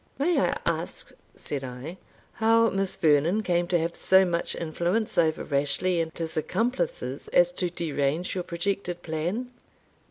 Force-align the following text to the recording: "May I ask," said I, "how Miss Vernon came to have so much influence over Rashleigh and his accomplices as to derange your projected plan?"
"May 0.17 0.39
I 0.39 0.57
ask," 0.65 1.11
said 1.35 1.63
I, 1.63 1.97
"how 2.33 2.71
Miss 2.71 2.95
Vernon 2.95 3.43
came 3.43 3.67
to 3.67 3.77
have 3.77 3.95
so 3.95 4.25
much 4.25 4.55
influence 4.55 5.15
over 5.15 5.43
Rashleigh 5.43 6.01
and 6.01 6.17
his 6.17 6.35
accomplices 6.35 7.27
as 7.27 7.51
to 7.51 7.69
derange 7.69 8.33
your 8.33 8.43
projected 8.43 9.03
plan?" 9.03 9.51